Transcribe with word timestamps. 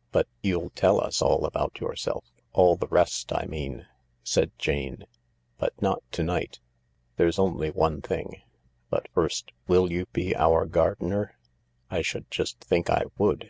"But 0.10 0.26
you'll 0.42 0.70
tell 0.70 1.00
usallabout 1.00 1.78
yourself— 1.78 2.24
all 2.52 2.74
the 2.74 2.88
rest, 2.88 3.32
I 3.32 3.46
mean," 3.46 3.86
said 4.24 4.50
Jane 4.58 4.96
j" 5.02 5.06
but 5.60 5.80
not 5.80 6.02
to 6.10 6.24
night. 6.24 6.58
There's 7.16 7.38
only 7.38 7.70
one 7.70 8.02
thing. 8.02 8.42
But 8.90 9.06
first, 9.14 9.52
will 9.68 9.88
you 9.92 10.06
be 10.06 10.34
our 10.34 10.66
gardener?"" 10.66 11.36
I 11.88 12.02
should 12.02 12.28
just 12.32 12.58
think 12.58 12.90
I 12.90 13.04
would. 13.16 13.44